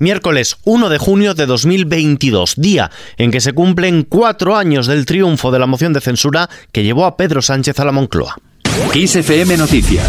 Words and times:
Miércoles 0.00 0.56
1 0.64 0.88
de 0.88 0.96
junio 0.96 1.34
de 1.34 1.44
2022, 1.44 2.54
día 2.56 2.90
en 3.18 3.30
que 3.30 3.42
se 3.42 3.52
cumplen 3.52 4.04
cuatro 4.08 4.56
años 4.56 4.86
del 4.86 5.04
triunfo 5.04 5.50
de 5.50 5.58
la 5.58 5.66
moción 5.66 5.92
de 5.92 6.00
censura 6.00 6.48
que 6.72 6.82
llevó 6.82 7.04
a 7.04 7.18
Pedro 7.18 7.42
Sánchez 7.42 7.78
a 7.80 7.84
la 7.84 7.92
Moncloa. 7.92 8.34
XFM 8.94 9.58
Noticias 9.58 10.08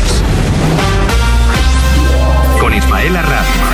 con 2.57 2.73
Ismael 2.73 3.17
Arranz. 3.17 3.70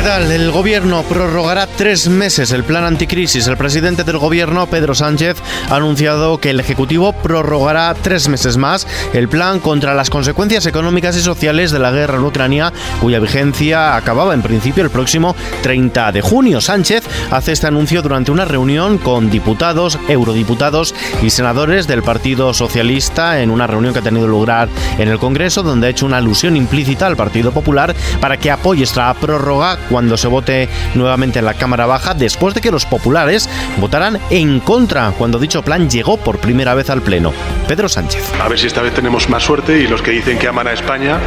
El 0.00 0.50
gobierno 0.50 1.02
prorrogará 1.02 1.66
tres 1.66 2.08
meses 2.08 2.52
el 2.52 2.64
plan 2.64 2.84
anticrisis. 2.84 3.46
El 3.46 3.58
presidente 3.58 4.02
del 4.02 4.16
gobierno, 4.16 4.66
Pedro 4.66 4.94
Sánchez, 4.94 5.36
ha 5.68 5.76
anunciado 5.76 6.38
que 6.38 6.50
el 6.50 6.58
Ejecutivo 6.58 7.12
prorrogará 7.12 7.92
tres 7.92 8.26
meses 8.28 8.56
más 8.56 8.86
el 9.12 9.28
plan 9.28 9.60
contra 9.60 9.94
las 9.94 10.08
consecuencias 10.08 10.64
económicas 10.64 11.18
y 11.18 11.20
sociales 11.20 11.70
de 11.70 11.80
la 11.80 11.90
guerra 11.90 12.16
en 12.16 12.24
Ucrania, 12.24 12.72
cuya 13.02 13.20
vigencia 13.20 13.94
acababa 13.94 14.32
en 14.32 14.40
principio 14.40 14.82
el 14.82 14.90
próximo 14.90 15.36
30 15.62 16.12
de 16.12 16.22
junio. 16.22 16.62
Sánchez 16.62 17.04
hace 17.30 17.52
este 17.52 17.66
anuncio 17.66 18.00
durante 18.00 18.30
una 18.30 18.46
reunión 18.46 18.96
con 18.96 19.28
diputados, 19.28 19.98
eurodiputados 20.08 20.94
y 21.22 21.28
senadores 21.28 21.86
del 21.86 22.02
Partido 22.02 22.54
Socialista 22.54 23.42
en 23.42 23.50
una 23.50 23.66
reunión 23.66 23.92
que 23.92 23.98
ha 23.98 24.02
tenido 24.02 24.26
lugar 24.26 24.70
en 24.98 25.08
el 25.08 25.18
Congreso, 25.18 25.62
donde 25.62 25.88
ha 25.88 25.90
hecho 25.90 26.06
una 26.06 26.16
alusión 26.16 26.56
implícita 26.56 27.06
al 27.06 27.16
Partido 27.16 27.52
Popular 27.52 27.94
para 28.18 28.38
que 28.38 28.50
apoye 28.50 28.84
esta 28.84 29.12
prórroga 29.12 29.78
cuando 29.90 30.16
se 30.16 30.28
vote 30.28 30.68
nuevamente 30.94 31.40
en 31.40 31.44
la 31.44 31.54
Cámara 31.54 31.86
Baja, 31.86 32.14
después 32.14 32.54
de 32.54 32.60
que 32.60 32.70
los 32.70 32.86
populares 32.86 33.48
votaran 33.78 34.18
en 34.30 34.60
contra 34.60 35.12
cuando 35.18 35.38
dicho 35.38 35.62
plan 35.62 35.90
llegó 35.90 36.16
por 36.16 36.38
primera 36.38 36.74
vez 36.74 36.88
al 36.90 37.02
Pleno. 37.02 37.32
Pedro 37.68 37.88
Sánchez. 37.88 38.32
A 38.40 38.48
ver 38.48 38.58
si 38.58 38.66
esta 38.66 38.82
vez 38.82 38.94
tenemos 38.94 39.28
más 39.28 39.42
suerte 39.42 39.78
y 39.78 39.86
los 39.86 40.02
que 40.02 40.12
dicen 40.12 40.38
que 40.38 40.48
aman 40.48 40.68
a 40.68 40.72
España 40.72 41.18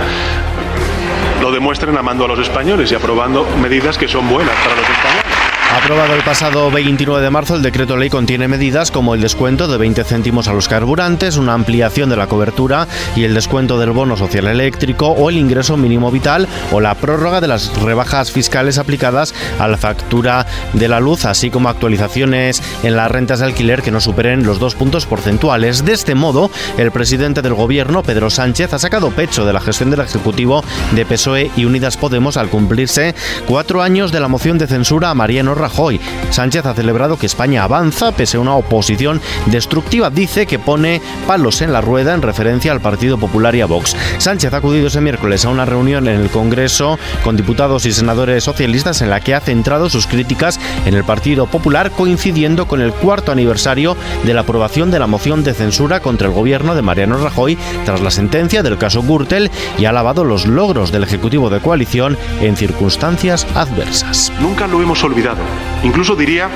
lo 1.42 1.52
demuestren 1.52 1.98
amando 1.98 2.24
a 2.24 2.28
los 2.30 2.40
españoles 2.40 2.92
y 2.92 2.96
aprobando 2.96 3.46
medidas 3.62 3.98
que 3.98 4.08
son 4.08 4.30
buenas 4.30 4.56
para 4.64 4.76
los 4.76 4.90
españoles. 4.90 5.33
Aprobado 5.74 6.14
el 6.14 6.24
pasado 6.24 6.70
29 6.70 7.24
de 7.24 7.30
marzo, 7.32 7.56
el 7.56 7.64
decreto 7.64 7.98
ley 7.98 8.08
contiene 8.12 8.48
medidas 8.48 8.92
como 8.92 9.16
el 9.16 9.22
descuento 9.22 9.68
de 9.68 9.80
20 9.80 10.04
céntimos 10.04 10.48
a 10.48 10.54
los 10.54 10.68
carburantes, 10.68 11.36
una 11.36 11.56
ampliación 11.56 12.10
de 12.12 12.16
la 12.16 12.28
cobertura 12.28 12.88
y 13.16 13.24
el 13.24 13.34
descuento 13.34 13.80
del 13.80 13.90
bono 13.90 14.16
social 14.16 14.46
eléctrico 14.48 15.08
o 15.08 15.32
el 15.32 15.38
ingreso 15.38 15.76
mínimo 15.76 16.12
vital 16.12 16.48
o 16.72 16.80
la 16.80 16.94
prórroga 16.94 17.42
de 17.42 17.48
las 17.48 17.76
rebajas 17.82 18.32
fiscales 18.32 18.78
aplicadas 18.78 19.34
a 19.58 19.68
la 19.68 19.78
factura 19.78 20.46
de 20.74 20.88
la 20.88 21.00
luz, 21.00 21.26
así 21.26 21.50
como 21.50 21.70
actualizaciones 21.70 22.62
en 22.84 22.96
las 22.96 23.12
rentas 23.12 23.40
de 23.40 23.46
alquiler 23.46 23.82
que 23.82 23.92
no 23.92 24.00
superen 24.00 24.46
los 24.46 24.60
dos 24.60 24.76
puntos 24.76 25.08
porcentuales. 25.08 25.84
De 25.84 25.94
este 25.94 26.14
modo, 26.14 26.52
el 26.78 26.92
presidente 26.92 27.42
del 27.42 27.56
gobierno, 27.56 28.04
Pedro 28.04 28.30
Sánchez, 28.30 28.74
ha 28.74 28.80
sacado 28.80 29.10
pecho 29.10 29.44
de 29.44 29.54
la 29.54 29.60
gestión 29.60 29.90
del 29.90 30.02
Ejecutivo 30.02 30.64
de 30.92 31.06
PSOE 31.06 31.50
y 31.58 31.66
Unidas 31.66 31.98
Podemos 31.98 32.38
al 32.38 32.50
cumplirse 32.50 33.16
cuatro 33.48 33.82
años 33.82 34.12
de 34.12 34.20
la 34.20 34.28
moción 34.28 34.60
de 34.60 34.68
censura 34.68 35.10
a 35.10 35.16
Mariano 35.16 35.63
Rajoy. 35.64 36.02
Sánchez 36.30 36.66
ha 36.66 36.74
celebrado 36.74 37.18
que 37.18 37.26
España 37.26 37.64
avanza 37.64 38.12
pese 38.12 38.36
a 38.36 38.42
una 38.42 38.56
oposición 38.56 39.22
destructiva. 39.46 40.10
Dice 40.10 40.46
que 40.46 40.60
pone 40.60 41.02
palos 41.26 41.62
en 41.62 41.72
la 41.72 41.80
rueda 41.80 42.14
en 42.14 42.22
referencia 42.22 42.74
al 42.74 42.82
Partido 42.82 43.18
Popular 43.18 43.56
y 43.56 43.62
a 43.62 43.66
Vox. 43.66 43.96
Sánchez 44.18 44.54
ha 44.54 44.58
acudido 44.58 44.88
ese 44.88 45.00
miércoles 45.00 45.46
a 45.46 45.50
una 45.50 45.64
reunión 45.64 46.10
en 46.10 46.20
el 46.20 46.30
Congreso 46.30 47.00
con 47.24 47.38
diputados 47.38 47.86
y 47.86 47.94
senadores 47.94 48.44
socialistas 48.44 49.02
en 49.02 49.10
la 49.10 49.22
que 49.22 49.36
ha 49.36 49.40
centrado 49.40 49.90
sus 49.90 50.06
críticas 50.06 50.60
en 50.86 50.96
el 50.96 51.06
Partido 51.06 51.48
Popular 51.48 51.92
coincidiendo 51.92 52.68
con 52.68 52.82
el 52.82 52.92
cuarto 52.92 53.32
aniversario 53.32 53.96
de 54.24 54.34
la 54.34 54.42
aprobación 54.42 54.92
de 54.92 55.00
la 55.00 55.08
moción 55.08 55.44
de 55.44 55.54
censura 55.54 56.02
contra 56.02 56.28
el 56.28 56.34
gobierno 56.34 56.76
de 56.76 56.82
Mariano 56.82 57.18
Rajoy 57.18 57.58
tras 57.86 58.02
la 58.02 58.12
sentencia 58.12 58.64
del 58.64 58.78
caso 58.78 59.02
Gürtel 59.02 59.50
y 59.78 59.86
ha 59.86 59.92
alabado 59.92 60.26
los 60.26 60.46
logros 60.46 60.92
del 60.92 61.04
Ejecutivo 61.04 61.50
de 61.50 61.62
coalición 61.62 62.18
en 62.42 62.58
circunstancias 62.58 63.48
adversas. 63.56 64.32
Nunca 64.42 64.68
lo 64.68 64.82
hemos 64.82 65.04
olvidado. 65.04 65.42
Incluso 65.84 66.16
diría 66.16 66.50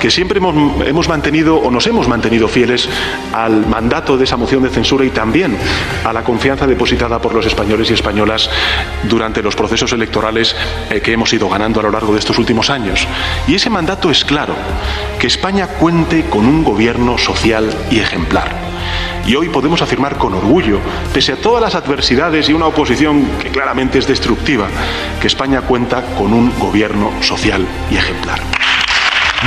que 0.00 0.10
siempre 0.10 0.38
hemos, 0.38 1.08
mantenido 1.08 1.56
o 1.56 1.70
nos 1.70 1.86
hemos 1.86 2.06
mantenido 2.06 2.48
fieles 2.48 2.88
al 3.32 3.66
mandato 3.66 4.16
de 4.16 4.24
esa 4.24 4.36
moción 4.36 4.62
de 4.62 4.68
censura 4.68 5.04
y 5.04 5.10
también 5.10 5.56
a 6.04 6.12
la 6.12 6.22
confianza 6.22 6.66
depositada 6.66 7.20
por 7.20 7.34
los 7.34 7.46
españoles 7.46 7.90
y 7.90 7.94
españolas 7.94 8.50
durante 9.04 9.42
los 9.42 9.56
procesos 9.56 9.92
electorales 9.92 10.54
eh, 10.90 11.00
que 11.00 11.12
hemos 11.12 11.32
ido 11.32 11.48
ganando 11.48 11.80
a 11.80 11.84
lo 11.84 11.90
largo 11.90 12.12
de 12.12 12.18
estos 12.18 12.38
últimos 12.38 12.68
años. 12.68 13.06
Y 13.48 13.54
ese 13.54 13.70
mandato 13.70 14.10
es 14.10 14.24
claro, 14.24 14.54
que 15.18 15.26
España 15.26 15.66
cuente 15.66 16.24
con 16.28 16.46
un 16.46 16.62
gobierno 16.62 17.16
social 17.16 17.70
y 17.90 18.00
ejemplar. 18.00 18.63
Y 19.26 19.34
hoy 19.36 19.48
podemos 19.48 19.80
afirmar 19.80 20.16
con 20.16 20.34
orgullo, 20.34 20.78
pese 21.12 21.32
a 21.32 21.36
todas 21.36 21.62
las 21.62 21.74
adversidades 21.74 22.48
y 22.48 22.52
una 22.52 22.66
oposición 22.66 23.26
que 23.40 23.50
claramente 23.50 23.98
es 23.98 24.06
destructiva, 24.06 24.68
que 25.20 25.26
España 25.26 25.62
cuenta 25.62 26.02
con 26.16 26.32
un 26.32 26.52
gobierno 26.58 27.10
social 27.22 27.66
y 27.90 27.96
ejemplar. 27.96 28.53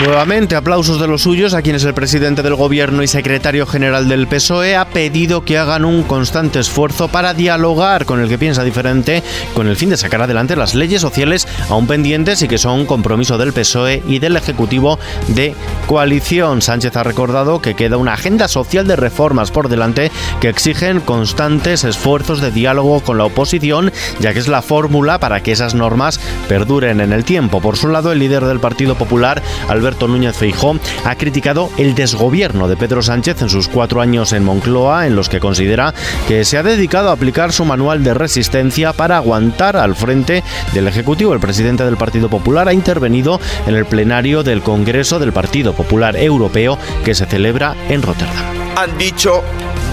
Nuevamente, 0.05 0.55
aplausos 0.55 1.01
de 1.01 1.07
los 1.07 1.23
suyos 1.23 1.55
a 1.55 1.63
quienes 1.63 1.83
el 1.83 1.95
presidente 1.95 2.43
del 2.43 2.53
gobierno 2.53 3.01
y 3.01 3.07
secretario 3.07 3.65
general 3.65 4.07
del 4.07 4.27
PSOE 4.27 4.75
ha 4.75 4.89
pedido 4.89 5.43
que 5.43 5.57
hagan 5.57 5.85
un 5.85 6.03
constante 6.03 6.59
esfuerzo 6.59 7.07
para 7.07 7.33
dialogar 7.33 8.05
con 8.05 8.21
el 8.21 8.29
que 8.29 8.37
piensa 8.37 8.63
diferente, 8.63 9.23
con 9.55 9.67
el 9.67 9.75
fin 9.75 9.89
de 9.89 9.97
sacar 9.97 10.21
adelante 10.21 10.55
las 10.55 10.75
leyes 10.75 11.01
sociales 11.01 11.47
aún 11.67 11.87
pendientes 11.87 12.43
y 12.43 12.47
que 12.47 12.59
son 12.59 12.85
compromiso 12.85 13.39
del 13.39 13.53
PSOE 13.53 14.03
y 14.07 14.19
del 14.19 14.37
Ejecutivo 14.37 14.99
de 15.29 15.55
coalición. 15.87 16.61
Sánchez 16.61 16.95
ha 16.95 17.01
recordado 17.01 17.59
que 17.59 17.73
queda 17.73 17.97
una 17.97 18.13
agenda 18.13 18.47
social 18.47 18.85
de 18.85 18.97
reformas 18.97 19.49
por 19.49 19.67
delante 19.67 20.11
que 20.39 20.49
exigen 20.49 20.99
constantes 20.99 21.83
esfuerzos 21.83 22.39
de 22.39 22.51
diálogo 22.51 22.99
con 22.99 23.17
la 23.17 23.25
oposición, 23.25 23.91
ya 24.19 24.31
que 24.31 24.39
es 24.39 24.47
la 24.47 24.61
fórmula 24.61 25.19
para 25.19 25.41
que 25.41 25.53
esas 25.53 25.73
normas 25.73 26.19
perduren 26.47 27.01
en 27.01 27.13
el 27.13 27.25
tiempo. 27.25 27.61
Por 27.61 27.77
su 27.77 27.87
lado, 27.87 28.11
el 28.11 28.19
líder 28.19 28.45
del 28.45 28.59
Partido 28.59 28.93
Popular, 28.93 29.41
Alberto 29.67 29.86
Alberto 29.87 30.09
Núñez 30.09 30.35
Feijó 30.35 30.75
ha 31.05 31.15
criticado 31.15 31.69
el 31.77 31.95
desgobierno 31.95 32.67
de 32.67 32.75
Pedro 32.75 33.01
Sánchez 33.01 33.41
en 33.41 33.47
sus 33.47 33.69
cuatro 33.69 34.01
años 34.01 34.33
en 34.33 34.43
Moncloa, 34.43 35.07
en 35.07 35.15
los 35.15 35.29
que 35.29 35.39
considera 35.39 35.93
que 36.27 36.43
se 36.43 36.57
ha 36.57 36.63
dedicado 36.63 37.09
a 37.09 37.13
aplicar 37.13 37.53
su 37.53 37.63
manual 37.63 38.03
de 38.03 38.13
resistencia 38.13 38.91
para 38.91 39.15
aguantar 39.15 39.77
al 39.77 39.95
frente 39.95 40.43
del 40.73 40.89
Ejecutivo. 40.89 41.31
El 41.31 41.39
presidente 41.39 41.85
del 41.85 41.95
Partido 41.95 42.27
Popular 42.27 42.67
ha 42.67 42.73
intervenido 42.73 43.39
en 43.65 43.75
el 43.75 43.85
plenario 43.85 44.43
del 44.43 44.61
Congreso 44.61 45.19
del 45.19 45.31
Partido 45.31 45.71
Popular 45.71 46.17
Europeo 46.17 46.77
que 47.05 47.15
se 47.15 47.25
celebra 47.25 47.73
en 47.87 48.01
Rotterdam. 48.01 48.43
Han 48.75 48.97
dicho 48.97 49.41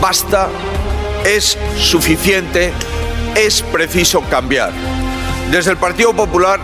basta, 0.00 0.48
es 1.24 1.56
suficiente, 1.78 2.72
es 3.36 3.62
preciso 3.62 4.22
cambiar. 4.22 4.72
Desde 5.52 5.70
el 5.70 5.76
Partido 5.76 6.12
Popular 6.14 6.58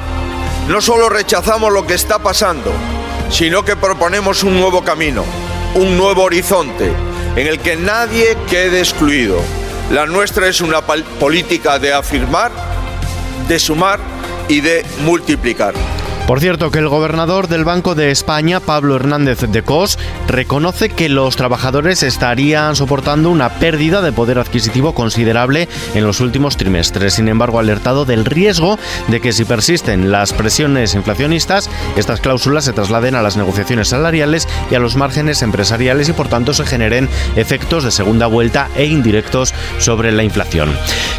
no 0.69 0.81
solo 0.81 1.09
rechazamos 1.09 1.73
lo 1.73 1.87
que 1.87 1.95
está 1.95 2.19
pasando, 2.19 2.73
sino 3.31 3.65
que 3.65 3.77
proponemos 3.77 4.43
un 4.43 4.59
nuevo 4.59 4.83
camino, 4.83 5.25
un 5.75 5.97
nuevo 5.97 6.25
horizonte, 6.25 6.93
en 7.37 7.47
el 7.47 7.61
que 7.61 7.77
nadie 7.77 8.37
quede 8.49 8.81
excluido. 8.81 9.41
La 9.91 10.07
nuestra 10.07 10.49
es 10.49 10.61
una 10.61 10.83
política 10.83 11.79
de 11.79 11.93
afirmar, 11.93 12.51
de 13.49 13.59
sumar 13.59 14.01
y 14.49 14.61
de 14.61 14.85
multiplicar. 15.05 15.75
Por 16.31 16.39
cierto, 16.39 16.71
que 16.71 16.79
el 16.79 16.89
gobernador 16.89 17.49
del 17.49 17.65
Banco 17.65 17.97
de 17.97 18.13
España, 18.13 18.61
Pablo 18.61 18.95
Hernández 18.95 19.41
de 19.41 19.63
Cos, 19.65 19.99
reconoce 20.29 20.89
que 20.89 21.09
los 21.09 21.35
trabajadores 21.35 22.05
estarían 22.05 22.77
soportando 22.77 23.31
una 23.31 23.55
pérdida 23.55 24.01
de 24.01 24.13
poder 24.13 24.39
adquisitivo 24.39 24.95
considerable 24.95 25.69
en 25.93 26.05
los 26.05 26.21
últimos 26.21 26.57
trimestres. 26.57 27.15
Sin 27.15 27.27
embargo, 27.27 27.59
ha 27.59 27.63
alertado 27.63 28.05
del 28.05 28.25
riesgo 28.25 28.79
de 29.09 29.21
que 29.21 29.33
si 29.33 29.45
persisten 29.45 30.13
las 30.13 30.33
presiones 30.33 30.95
inflacionistas, 30.95 31.69
estas 31.97 32.21
cláusulas 32.21 32.65
se 32.65 32.75
trasladen 32.75 33.17
a 33.17 33.23
las 33.23 33.37
negociaciones 33.37 33.89
salariales 33.89 34.47
y 34.71 34.77
a 34.77 34.79
los 34.79 34.95
márgenes 34.95 35.43
empresariales 35.43 36.11
y 36.11 36.13
por 36.13 36.29
tanto 36.29 36.55
se 36.55 36.65
generen 36.65 37.09
efectos 37.35 37.83
de 37.83 37.91
segunda 37.91 38.29
vuelta 38.29 38.69
e 38.77 38.85
indirectos 38.85 39.53
sobre 39.79 40.13
la 40.13 40.23
inflación. 40.23 40.71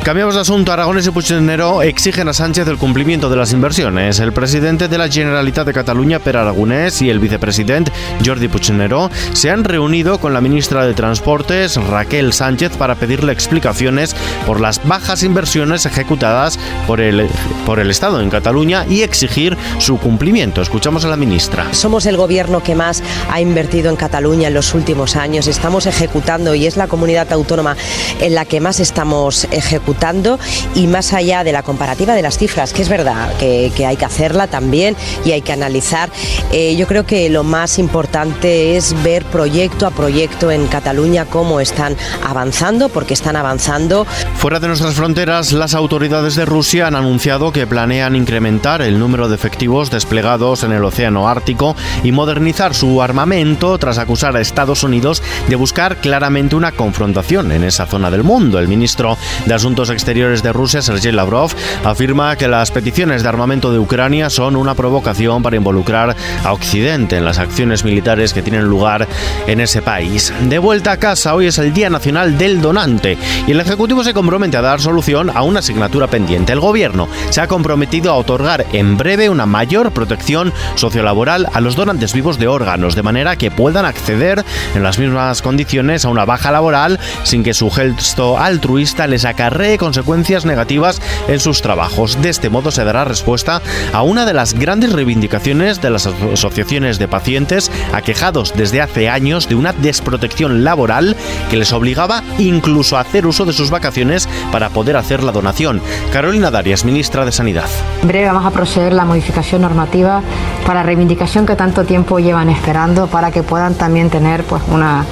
Cambiamos 0.04 0.36
de 0.36 0.42
asunto. 0.42 0.72
Aragones 0.72 1.06
y 1.06 1.12
Puigdemont 1.12 1.84
exigen 1.84 2.30
a 2.30 2.34
Sánchez 2.34 2.66
el 2.70 2.78
cumplimiento 2.78 3.30
de 3.30 3.36
las 3.36 3.52
inversiones. 3.52 4.22
El 4.22 4.32
presidente 4.32 4.88
de 4.88 5.01
la 5.02 5.10
Generalitat 5.10 5.66
de 5.66 5.74
Cataluña, 5.74 6.20
Per 6.20 6.38
Aragonés, 6.38 7.02
y 7.02 7.10
el 7.10 7.18
vicepresidente 7.18 7.92
Jordi 8.24 8.48
Puigneró 8.48 9.10
se 9.34 9.50
han 9.50 9.64
reunido 9.64 10.20
con 10.20 10.32
la 10.32 10.42
ministra 10.42 10.86
de 10.86 10.94
Transportes, 10.94 11.76
Raquel 11.76 12.34
Sánchez, 12.34 12.78
para 12.78 12.94
pedirle 12.94 13.32
explicaciones 13.32 14.16
por 14.46 14.62
las 14.62 14.86
bajas 14.88 15.24
inversiones 15.24 15.88
ejecutadas 15.88 16.60
por 16.86 17.02
el, 17.02 17.28
por 17.66 17.80
el 17.80 17.90
Estado 17.90 18.22
en 18.22 18.30
Cataluña 18.30 18.86
y 18.88 19.02
exigir 19.02 19.58
su 19.80 19.98
cumplimiento. 19.98 20.62
Escuchamos 20.62 21.04
a 21.04 21.08
la 21.08 21.16
ministra. 21.16 21.74
Somos 21.74 22.06
el 22.06 22.16
gobierno 22.16 22.62
que 22.62 22.76
más 22.76 23.02
ha 23.32 23.42
invertido 23.42 23.90
en 23.90 23.96
Cataluña 23.96 24.50
en 24.50 24.54
los 24.54 24.76
últimos 24.76 25.16
años. 25.16 25.48
Estamos 25.48 25.88
ejecutando 25.88 26.54
y 26.54 26.68
es 26.68 26.78
la 26.78 26.88
comunidad 26.88 27.34
autónoma 27.34 27.76
en 28.20 28.36
la 28.36 28.46
que 28.46 28.60
más 28.60 28.80
estamos 28.80 29.46
ejecutando 29.46 30.38
y 30.76 30.86
más 30.86 31.12
allá 31.14 31.44
de 31.44 31.54
la 31.54 31.64
comparativa 31.64 32.14
de 32.14 32.22
las 32.22 32.38
cifras, 32.38 32.72
que 32.72 32.84
es 32.84 32.90
verdad 32.90 33.34
que, 33.40 33.72
que 33.76 33.88
hay 33.88 33.98
que 33.98 34.06
hacerla 34.06 34.46
también 34.46 34.81
también 34.82 34.96
y 35.26 35.32
hay 35.32 35.42
que 35.42 35.52
analizar. 35.52 36.10
Eh, 36.52 36.76
yo 36.76 36.88
creo 36.88 37.06
que 37.06 37.30
lo 37.30 37.44
más 37.44 37.78
importante 37.78 38.78
es 38.78 38.96
ver 39.04 39.24
proyecto 39.26 39.86
a 39.86 39.92
proyecto 39.92 40.50
en 40.50 40.68
Cataluña 40.68 41.26
cómo 41.26 41.60
están 41.60 41.96
avanzando, 42.24 42.90
porque 42.90 43.14
están 43.14 43.36
avanzando. 43.36 44.06
Fuera 44.38 44.60
de 44.60 44.68
nuestras 44.68 44.96
fronteras, 44.96 45.52
las 45.52 45.76
autoridades 45.76 46.36
de 46.36 46.46
Rusia 46.46 46.88
han 46.88 46.96
anunciado 46.96 47.52
que 47.52 47.68
planean 47.68 48.16
incrementar 48.16 48.82
el 48.82 48.98
número 48.98 49.30
de 49.30 49.36
efectivos 49.36 49.92
desplegados 49.92 50.64
en 50.64 50.72
el 50.72 50.84
Océano 50.84 51.28
Ártico 51.28 51.76
y 52.04 52.12
modernizar 52.12 52.74
su 52.74 53.02
armamento 53.02 53.78
tras 53.78 53.98
acusar 53.98 54.36
a 54.36 54.42
Estados 54.42 54.84
Unidos 54.84 55.22
de 55.48 55.56
buscar 55.56 55.98
claramente 55.98 56.56
una 56.56 56.72
confrontación 56.72 57.52
en 57.52 57.64
esa 57.64 57.86
zona 57.86 58.10
del 58.10 58.24
mundo. 58.24 58.58
El 58.60 58.68
ministro 58.68 59.18
de 59.46 59.54
Asuntos 59.54 59.90
Exteriores 59.90 60.42
de 60.42 60.54
Rusia, 60.54 60.82
Sergei 60.82 61.12
Lavrov, 61.12 61.52
afirma 61.84 62.36
que 62.36 62.48
las 62.48 62.72
peticiones 62.72 63.24
de 63.24 63.30
armamento 63.30 63.72
de 63.72 63.80
Ucrania 63.80 64.30
son 64.30 64.56
una 64.56 64.71
provocación 64.76 65.44
para 65.44 65.56
involucrar 65.56 66.16
a 66.44 66.54
Occidente 66.54 67.18
en 67.18 67.26
las 67.26 67.40
acciones 67.40 67.84
militares 67.84 68.34
que 68.34 68.42
tienen 68.42 68.66
lugar 68.66 69.08
en 69.48 69.60
ese 69.60 69.82
país. 69.82 70.34
De 70.50 70.60
vuelta 70.60 70.94
a 70.94 70.98
casa, 70.98 71.36
hoy 71.36 71.48
es 71.48 71.58
el 71.58 71.74
Día 71.74 71.90
Nacional 71.90 72.38
del 72.38 72.62
Donante 72.62 73.18
y 73.48 73.52
el 73.52 73.60
Ejecutivo 73.60 74.04
se 74.04 74.14
compromete 74.14 74.58
a 74.58 74.62
dar 74.62 74.82
solución 74.82 75.30
a 75.34 75.44
una 75.44 75.60
asignatura 75.60 76.08
pendiente. 76.08 76.54
El 76.54 76.60
Gobierno 76.60 77.08
se 77.30 77.42
ha 77.42 77.48
comprometido 77.48 78.12
a 78.12 78.16
otorgar 78.16 78.66
en 78.74 78.98
breve 78.98 79.30
una 79.30 79.46
mayor 79.46 79.92
protección 79.92 80.54
sociolaboral 80.76 81.48
a 81.54 81.62
los 81.62 81.76
donantes 81.76 82.14
vivos 82.14 82.40
de 82.40 82.48
órganos, 82.48 82.96
de 82.96 83.04
manera 83.04 83.36
que 83.36 83.52
puedan 83.52 83.86
acceder 83.86 84.44
en 84.76 84.84
las 84.84 85.00
mismas 85.00 85.42
condiciones 85.42 86.06
a 86.06 86.10
una 86.10 86.26
baja 86.26 86.52
laboral 86.52 87.00
sin 87.24 87.44
que 87.44 87.54
su 87.54 87.70
gesto 87.70 88.38
altruista 88.38 89.08
les 89.08 89.26
acarree 89.26 89.78
consecuencias 89.78 90.46
negativas 90.46 91.02
en 91.28 91.40
sus 91.40 91.62
trabajos. 91.62 92.22
De 92.22 92.30
este 92.30 92.50
modo 92.50 92.72
se 92.72 92.84
dará 92.84 93.06
respuesta 93.06 93.62
a 93.94 94.02
una 94.04 94.26
de 94.26 94.34
las 94.34 94.54
grandes 94.62 94.94
reivindicaciones 94.94 95.82
de 95.82 95.90
las 95.90 96.06
asociaciones 96.06 97.00
de 97.00 97.08
pacientes 97.08 97.72
aquejados 97.94 98.54
desde 98.56 98.80
hace 98.80 99.10
años 99.10 99.50
de 99.50 99.56
una 99.56 99.74
desprotección 99.74 100.64
laboral 100.64 101.18
que 101.50 101.58
les 101.58 101.74
obligaba 101.74 102.22
incluso 102.38 102.96
a 102.96 103.02
hacer 103.02 103.26
uso 103.26 103.44
de 103.46 103.54
sus 103.54 103.72
vacaciones 103.72 104.30
para 104.52 104.70
poder 104.70 104.98
hacer 104.98 105.24
la 105.24 105.32
donación. 105.32 105.82
Carolina 106.14 106.52
Darias, 106.52 106.86
ministra 106.86 107.26
de 107.26 107.32
Sanidad. 107.32 107.66
En 108.04 108.08
breve 108.08 108.28
vamos 108.28 108.46
a 108.46 108.52
proceder 108.52 108.94
la 108.94 109.04
modificación 109.04 109.64
normativa 109.64 110.22
para 110.64 110.84
reivindicación 110.84 111.48
que 111.48 111.56
tanto 111.56 111.84
tiempo 111.84 112.20
llevan 112.20 112.50
esperando 112.50 113.08
para 113.08 113.32
que 113.32 113.42
puedan 113.42 113.74
también 113.74 114.12
tener 114.12 114.44
pues 114.44 114.62
una 114.70 115.06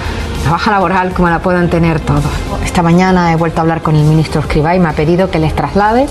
baja 0.48 0.70
laboral 0.70 1.12
como 1.14 1.28
la 1.28 1.40
puedan 1.40 1.72
tener 1.72 2.00
todos. 2.00 2.32
Esta 2.64 2.84
mañana 2.84 3.34
he 3.34 3.36
vuelto 3.36 3.58
a 3.58 3.62
hablar 3.62 3.82
con 3.82 3.96
el 3.96 4.04
ministro 4.04 4.42
Escribá 4.42 4.76
y 4.76 4.80
me 4.80 4.90
ha 4.90 4.94
pedido 4.94 5.32
que 5.32 5.40
les 5.40 5.56
traslade 5.56 6.06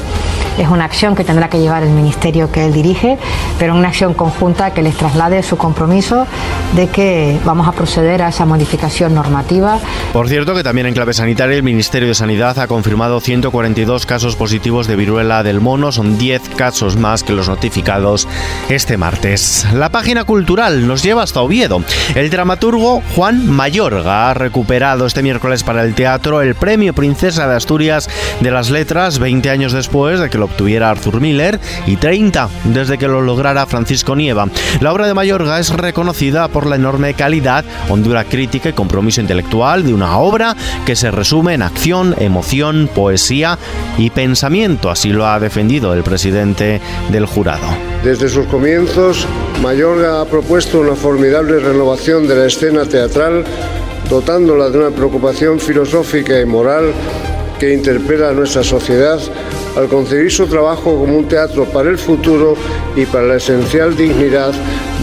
es 0.59 0.69
una 0.69 0.85
acción 0.85 1.15
que 1.15 1.25
tendrá 1.25 1.49
que 1.49 1.59
llevar 1.59 1.83
el 1.83 1.91
ministerio 1.91 2.51
que 2.51 2.67
él 2.67 2.73
dirige, 2.73 3.19
pero 3.59 3.75
una 3.75 3.89
acción 3.89 4.15
conjunta 4.15 4.73
que 4.73 4.83
les 4.83 4.97
traslade 4.97 5.43
su 5.43 5.57
compromiso 5.57 6.27
de 6.75 6.89
que 6.89 7.39
vamos 7.45 7.69
a 7.69 7.73
proceder 7.73 8.23
a 8.23 8.29
esa 8.29 8.45
modificación 8.45 9.15
normativa. 9.15 9.79
Por 10.13 10.29
cierto, 10.29 10.55
que 10.55 10.63
también 10.63 10.87
en 10.87 10.95
clave 10.95 11.15
sanitaria 11.15 11.57
el 11.57 11.63
Ministerio 11.63 12.09
de 12.09 12.15
Sanidad 12.15 12.59
ha 12.59 12.67
confirmado 12.67 13.21
142 13.21 14.07
casos 14.07 14.37
positivos 14.37 14.87
de 14.87 14.97
viruela 14.97 15.43
del 15.43 15.61
mono, 15.61 15.93
son 15.93 16.19
10 16.19 16.51
casos 16.51 16.97
más 16.97 17.23
que 17.23 17.33
los 17.33 17.49
notificados 17.49 18.27
este 18.69 18.97
martes. 18.97 19.67
La 19.73 19.91
página 19.91 20.25
cultural 20.25 20.87
nos 20.87 21.03
lleva 21.03 21.23
hasta 21.23 21.41
Oviedo. 21.41 21.83
El 22.15 22.31
dramaturgo 22.31 23.03
Juan 23.15 23.49
Mayorga 23.49 24.31
ha 24.31 24.35
recuperado 24.35 25.07
este 25.07 25.23
miércoles 25.23 25.63
para 25.63 25.85
el 25.85 25.95
teatro 25.95 26.43
el 26.43 26.55
premio 26.55 26.95
Princesa 26.95 27.47
de 27.47 27.57
Asturias 27.57 28.09
de 28.41 28.51
las 28.51 28.71
Letras 28.71 29.19
20 29.19 29.51
años 29.51 29.73
después 29.73 30.21
de 30.21 30.31
que 30.31 30.39
lo 30.39 30.48
obtuviera 30.49 30.91
Arthur 30.91 31.21
Miller 31.21 31.61
y 31.87 31.97
30 31.97 32.49
desde 32.65 32.99
que 32.99 33.09
lo 33.09 33.21
lograra 33.21 33.67
Francisco 33.67 34.17
Nieva. 34.17 34.49
La 34.81 34.93
obra 34.93 35.07
de 35.07 35.15
Mayorga 35.15 35.59
es 35.61 35.71
reconocida 35.71 36.49
por 36.49 36.67
la 36.67 36.77
enorme 36.77 37.15
calidad, 37.15 37.65
hondura 37.89 38.25
crítica 38.25 38.69
y 38.69 38.73
compromiso 38.73 39.21
intelectual 39.21 39.85
de 39.85 39.95
una 39.95 40.19
obra 40.19 40.57
que 40.85 40.97
se 40.97 41.11
resume 41.11 41.55
en 41.55 41.63
acción, 41.63 42.15
emoción, 42.19 42.89
poesía 42.95 43.59
y 43.97 44.11
pensamiento, 44.11 44.91
así 44.91 45.11
lo 45.11 45.27
ha 45.27 45.39
defendido 45.41 45.95
el 45.95 46.03
presidente 46.03 46.81
del 47.11 47.27
jurado. 47.27 47.67
Desde 48.03 48.29
sus 48.29 48.47
comienzos, 48.47 49.27
Mayorga 49.63 50.21
ha 50.21 50.25
propuesto 50.25 50.81
una 50.81 50.95
formidable 50.95 51.59
renovación 51.59 52.27
de 52.29 52.37
la 52.37 52.47
escena 52.47 52.85
teatral, 52.85 53.45
dotándola 54.09 54.71
de 54.71 54.79
una 54.79 54.91
preocupación 54.91 55.59
filosófica 55.59 56.41
y 56.41 56.47
moral 56.47 56.93
que 57.59 57.73
interpela 57.73 58.31
a 58.31 58.33
nuestra 58.33 58.63
sociedad 58.63 59.19
al 59.77 59.89
concebir 59.89 60.31
su 60.31 60.47
trabajo 60.47 60.99
como 60.99 61.17
un 61.17 61.29
teatro 61.29 61.65
para 61.67 61.91
el 61.91 61.99
futuro 61.99 62.57
y 62.97 63.05
para 63.07 63.25
la 63.25 63.37
esencial 63.37 63.97
dignidad 63.97 64.53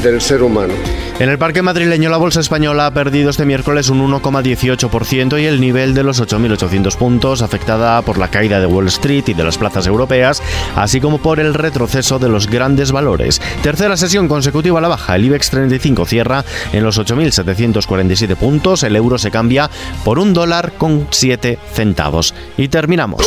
del 0.04 0.22
ser 0.22 0.44
humano. 0.44 0.74
En 1.18 1.30
el 1.30 1.38
parque 1.38 1.62
madrileño 1.62 2.10
la 2.10 2.18
bolsa 2.18 2.42
española 2.42 2.88
ha 2.88 2.92
perdido 2.92 3.30
este 3.30 3.46
miércoles 3.46 3.90
un 3.90 4.06
1,18% 4.06 5.42
y 5.42 5.46
el 5.46 5.62
nivel 5.62 5.94
de 5.94 6.04
los 6.04 6.22
8.800 6.22 6.98
puntos 6.98 7.42
afectada 7.42 8.02
por 8.02 8.18
la 8.18 8.28
caída 8.28 8.60
de 8.60 8.66
Wall 8.66 8.88
Street 8.88 9.24
y 9.28 9.34
de 9.34 9.46
las 9.46 9.58
plazas 9.58 9.88
europeas, 9.88 10.44
así 10.76 11.00
como 11.00 11.20
por 11.20 11.40
el 11.40 11.54
retroceso 11.54 12.20
de 12.20 12.28
los 12.28 12.48
grandes 12.48 12.92
valores. 12.92 13.42
Tercera 13.64 13.96
sesión 13.96 14.28
consecutiva 14.28 14.80
a 14.80 14.82
la 14.82 14.90
baja, 14.90 15.16
el 15.16 15.24
IBEX 15.24 15.52
35 15.52 16.06
cierra 16.06 16.44
en 16.74 16.84
los 16.84 17.00
8.747 17.00 18.36
puntos, 18.36 18.84
el 18.84 18.98
euro 18.98 19.18
se 19.18 19.32
cambia 19.32 19.70
por 20.04 20.20
un 20.20 20.34
dólar 20.34 20.74
con 20.74 21.08
7 21.12 21.58
centavos. 21.72 22.34
Y 22.58 22.68
terminamos. 22.68 23.26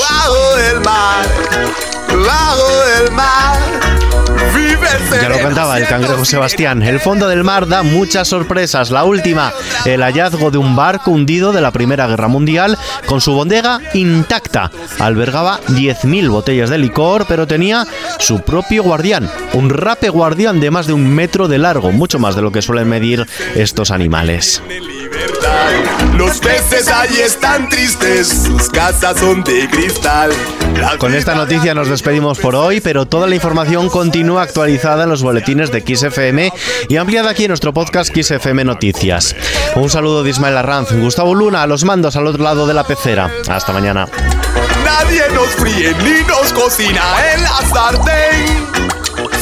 el 0.59 0.81
mar, 0.81 1.27
el 3.03 3.13
mar. 3.13 4.08
Ya 5.21 5.29
lo 5.29 5.39
cantaba 5.39 5.79
el 5.79 5.87
cangrejo 5.87 6.25
Sebastián. 6.25 6.83
El 6.83 7.01
fondo 7.01 7.29
del 7.29 7.45
mar 7.45 7.67
da 7.67 7.83
muchas 7.83 8.29
sorpresas. 8.29 8.91
La 8.91 9.05
última, 9.05 9.53
el 9.85 10.03
hallazgo 10.03 10.51
de 10.51 10.59
un 10.59 10.77
barco 10.77 11.11
hundido 11.11 11.53
de 11.53 11.61
la 11.61 11.71
Primera 11.71 12.07
Guerra 12.07 12.29
Mundial 12.29 12.79
con 13.07 13.21
su 13.21 13.33
bodega 13.33 13.81
intacta. 13.95 14.71
Albergaba 14.99 15.61
10.000 15.69 16.29
botellas 16.29 16.71
de 16.71 16.79
licor, 16.79 17.27
pero 17.29 17.47
tenía 17.47 17.87
su 18.19 18.41
propio 18.41 18.83
guardián. 18.83 19.31
Un 19.53 19.71
rape 19.71 20.09
guardián 20.09 20.61
de 20.61 20.71
más 20.71 20.87
de 20.87 20.93
un 20.93 21.09
metro 21.09 21.49
de 21.49 21.59
largo, 21.59 21.93
mucho 21.93 22.19
más 22.19 22.37
de 22.37 22.43
lo 22.43 22.53
que 22.53 22.63
suelen 22.63 22.89
medir 22.89 23.27
estos 23.55 23.91
animales. 23.91 24.63
Los 26.17 26.39
peces 26.39 26.89
allí 26.89 27.21
están 27.21 27.69
tristes, 27.69 28.29
sus 28.29 28.69
casas 28.69 29.19
son 29.19 29.45
de 29.45 29.69
cristal. 29.69 30.31
Con 30.99 31.15
esta 31.15 31.35
noticia 31.35 31.75
nos 31.75 31.89
despedimos 31.89 32.39
por 32.39 32.55
hoy, 32.55 32.81
pero 32.81 33.07
toda 33.07 33.27
la 33.27 33.35
información 33.35 33.89
continúa 33.89 34.43
actualizada 34.43 35.05
en 35.05 35.11
los 35.11 35.23
boletines 35.23 35.71
de 35.71 35.81
XFM 35.81 36.53
y 36.89 36.97
ampliada 36.97 37.31
aquí 37.31 37.45
en 37.45 37.49
nuestro 37.49 37.73
podcast 37.73 38.13
XFM 38.15 38.65
Noticias. 38.65 39.35
Un 39.77 39.91
saludo 39.91 40.23
de 40.23 40.31
Ismael 40.31 40.57
Arranz, 40.57 40.93
Gustavo 40.93 41.35
Luna, 41.35 41.63
a 41.63 41.67
los 41.67 41.85
mandos 41.85 42.17
al 42.17 42.27
otro 42.27 42.43
lado 42.43 42.67
de 42.67 42.75
la 42.75 42.85
pecera. 42.85 43.31
Hasta 43.49 43.73
mañana. 43.73 44.09
Nadie 44.85 45.23
nos 45.35 45.49
fríe 45.49 45.95
ni 46.03 46.27
nos 46.27 46.53
cocina 46.53 47.03
en 47.35 47.43
la 47.43 47.59
sartén. 47.73 48.67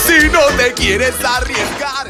Si 0.07 0.29
no 0.29 0.41
te 0.57 0.73
quieres 0.75 1.15
arriesgar. 1.25 2.06